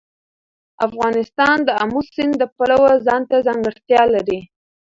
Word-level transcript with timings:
افغانستان 0.87 1.57
د 1.67 1.69
آمو 1.83 2.01
سیند 2.11 2.33
د 2.41 2.43
پلوه 2.55 2.91
ځانته 3.07 3.35
ځانګړتیا 3.47 4.01
لري. 4.13 4.39